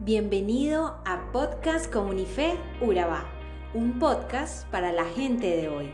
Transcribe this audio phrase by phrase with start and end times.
[0.00, 3.24] Bienvenido a Podcast Comunife Urabá,
[3.74, 5.90] un podcast para la gente de hoy.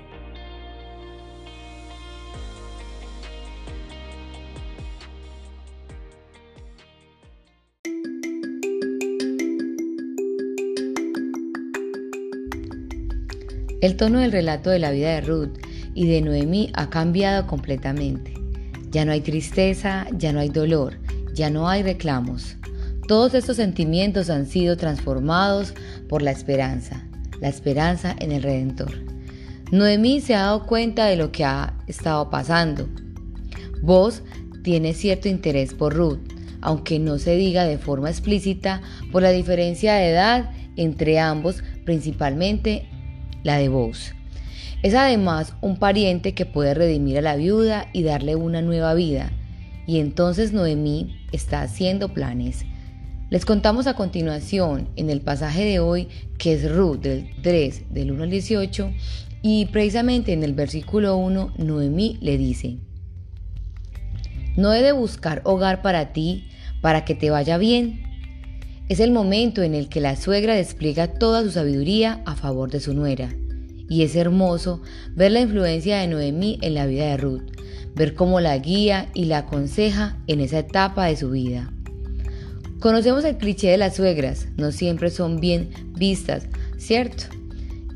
[13.81, 15.59] El tono del relato de la vida de Ruth
[15.95, 18.35] y de Noemí ha cambiado completamente.
[18.91, 20.99] Ya no hay tristeza, ya no hay dolor,
[21.33, 22.59] ya no hay reclamos.
[23.07, 25.75] Todos estos sentimientos han sido transformados
[26.09, 27.07] por la esperanza,
[27.39, 28.93] la esperanza en el Redentor.
[29.71, 32.89] Noemí se ha dado cuenta de lo que ha estado pasando.
[33.83, 34.23] Vos
[34.63, 36.21] tiene cierto interés por Ruth,
[36.63, 38.81] aunque no se diga de forma explícita
[39.13, 42.89] por la diferencia de edad entre ambos, principalmente
[43.43, 44.15] la de vos.
[44.83, 49.31] Es además un pariente que puede redimir a la viuda y darle una nueva vida.
[49.87, 52.65] Y entonces Noemí está haciendo planes
[53.31, 56.09] les contamos a continuación en el pasaje de hoy,
[56.39, 58.93] que es Ruth del 3, del 1 al 18,
[59.43, 62.79] y precisamente en el versículo 1, Noemí le dice,
[64.57, 66.49] No he de buscar hogar para ti,
[66.81, 68.03] para que te vaya bien.
[68.89, 72.81] Es el momento en el que la suegra despliega toda su sabiduría a favor de
[72.81, 73.35] su nuera.
[73.89, 74.83] Y es hermoso
[75.15, 77.51] ver la influencia de Noemí en la vida de Ruth,
[77.95, 81.74] ver cómo la guía y la aconseja en esa etapa de su vida.
[82.85, 87.25] Conocemos el cliché de las suegras, no siempre son bien vistas, ¿cierto?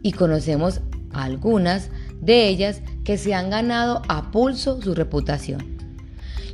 [0.03, 0.81] Y conocemos
[1.13, 1.91] algunas
[2.23, 5.77] de ellas que se han ganado a pulso su reputación.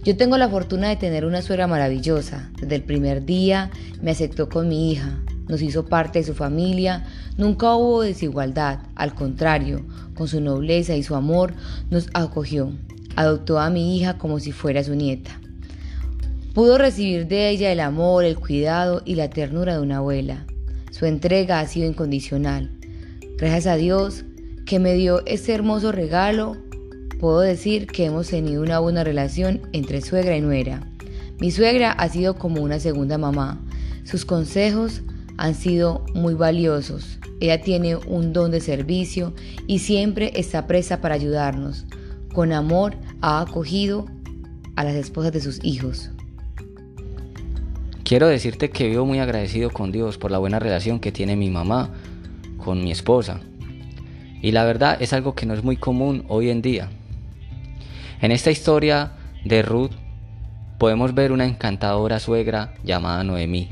[0.03, 2.51] Yo tengo la fortuna de tener una suegra maravillosa.
[2.61, 3.71] Desde el primer día
[4.03, 9.15] me aceptó con mi hija, nos hizo parte de su familia, nunca hubo desigualdad, al
[9.15, 11.55] contrario, con su nobleza y su amor
[11.89, 12.73] nos acogió,
[13.15, 15.39] adoptó a mi hija como si fuera su nieta.
[16.55, 20.47] Pudo recibir de ella el amor, el cuidado y la ternura de una abuela.
[20.93, 22.71] Su entrega ha sido incondicional.
[23.37, 24.25] Gracias a Dios
[24.65, 26.57] que me dio este hermoso regalo,
[27.19, 30.89] puedo decir que hemos tenido una buena relación entre suegra y nuera.
[31.41, 33.61] Mi suegra ha sido como una segunda mamá.
[34.05, 35.03] Sus consejos
[35.37, 37.19] han sido muy valiosos.
[37.41, 39.35] Ella tiene un don de servicio
[39.67, 41.85] y siempre está presa para ayudarnos.
[42.33, 44.07] Con amor ha acogido
[44.77, 46.14] a las esposas de sus hijos.
[48.05, 51.49] Quiero decirte que vivo muy agradecido con Dios por la buena relación que tiene mi
[51.49, 51.89] mamá
[52.63, 53.41] con mi esposa.
[54.43, 56.91] Y la verdad es algo que no es muy común hoy en día.
[58.21, 59.13] En esta historia
[59.47, 59.93] de Ruth
[60.79, 63.71] podemos ver una encantadora suegra llamada Noemí,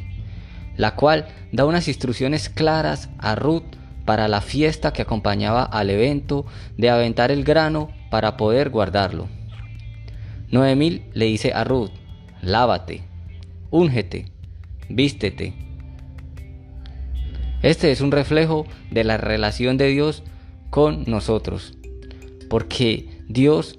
[0.78, 3.76] la cual da unas instrucciones claras a Ruth
[4.06, 6.46] para la fiesta que acompañaba al evento
[6.78, 9.28] de aventar el grano para poder guardarlo.
[10.50, 11.90] Noemí le dice a Ruth,
[12.40, 13.11] lávate,
[13.72, 14.26] úngete,
[14.88, 15.54] vístete.
[17.62, 20.22] Este es un reflejo de la relación de Dios
[20.70, 21.76] con nosotros,
[22.48, 23.76] porque Dios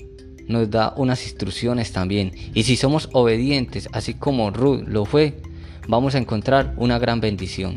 [0.48, 5.38] nos da unas instrucciones también, y si somos obedientes, así como Ruth lo fue,
[5.88, 7.76] vamos a encontrar una gran bendición.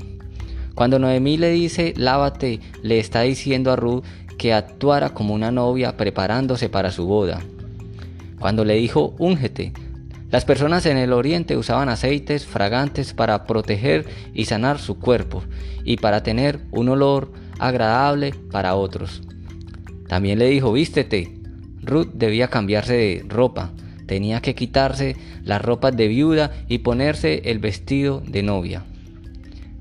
[0.75, 4.05] Cuando Noemí le dice, lávate, le está diciendo a Ruth
[4.39, 7.41] que actuara como una novia preparándose para su boda.
[8.39, 9.73] Cuando le dijo, úngete,
[10.31, 15.45] las personas en el oriente usaban aceites fragantes para proteger y sanar su cuerpo
[15.85, 19.23] y para tener un olor agradable para otros.
[20.09, 21.33] También le dijo, vístete.
[21.83, 23.73] Ruth debía cambiarse de ropa,
[24.07, 28.85] tenía que quitarse las ropas de viuda y ponerse el vestido de novia.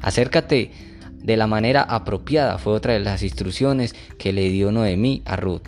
[0.01, 0.72] Acércate
[1.23, 5.63] de la manera apropiada fue otra de las instrucciones que le dio Noemí a Ruth.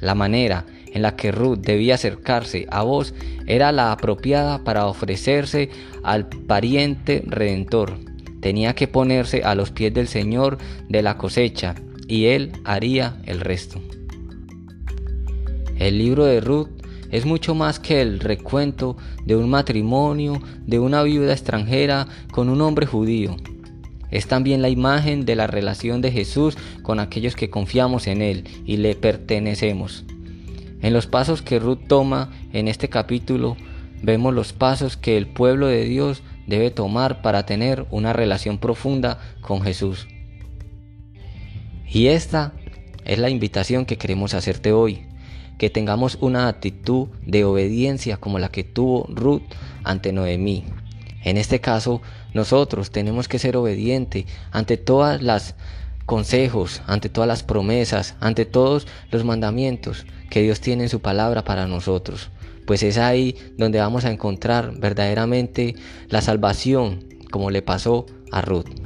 [0.00, 3.14] La manera en la que Ruth debía acercarse a vos
[3.46, 5.70] era la apropiada para ofrecerse
[6.02, 7.98] al pariente redentor.
[8.40, 10.58] Tenía que ponerse a los pies del Señor
[10.88, 11.74] de la cosecha
[12.08, 13.80] y él haría el resto.
[15.78, 16.68] El libro de Ruth
[17.10, 22.60] es mucho más que el recuento de un matrimonio de una viuda extranjera con un
[22.60, 23.36] hombre judío.
[24.10, 28.44] Es también la imagen de la relación de Jesús con aquellos que confiamos en Él
[28.64, 30.04] y le pertenecemos.
[30.82, 33.56] En los pasos que Ruth toma en este capítulo,
[34.02, 39.18] vemos los pasos que el pueblo de Dios debe tomar para tener una relación profunda
[39.40, 40.08] con Jesús.
[41.86, 42.52] Y esta
[43.04, 45.06] es la invitación que queremos hacerte hoy,
[45.58, 49.42] que tengamos una actitud de obediencia como la que tuvo Ruth
[49.84, 50.64] ante Noemí.
[51.22, 52.00] En este caso,
[52.32, 55.54] nosotros tenemos que ser obedientes ante todas las
[56.10, 61.44] consejos, ante todas las promesas, ante todos los mandamientos que Dios tiene en su palabra
[61.44, 62.30] para nosotros.
[62.66, 65.76] Pues es ahí donde vamos a encontrar verdaderamente
[66.08, 68.79] la salvación como le pasó a Ruth.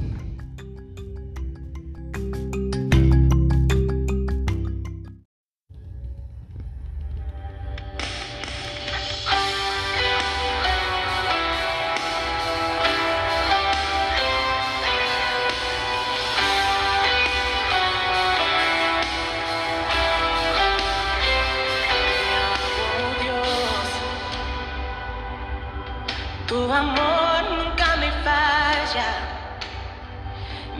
[26.75, 29.09] Amor nunca me falla,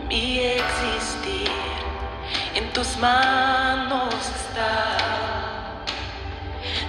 [0.10, 1.52] mi existir
[2.54, 4.98] en tus manos está.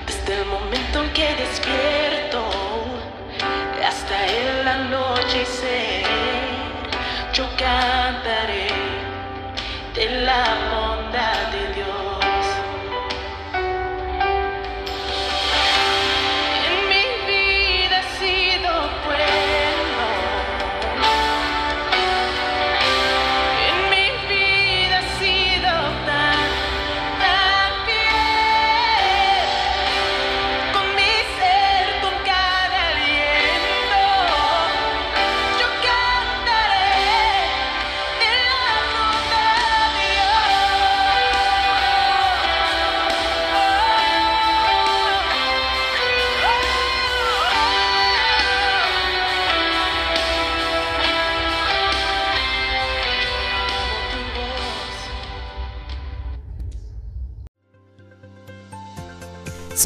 [0.07, 2.41] Desde el momento en que despierto
[3.87, 6.05] hasta el anochecer,
[7.33, 8.69] yo cantaré
[9.95, 10.46] de la